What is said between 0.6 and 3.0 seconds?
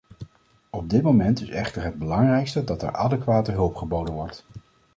Op dit moment is echter het belangrijkste dat er